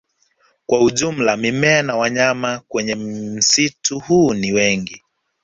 [0.65, 5.03] Kwa ujumla mimea na wanyama kwenye msitu huu ni mingi